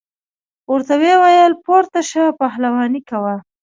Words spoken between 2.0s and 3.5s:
شه پهلواني کوه.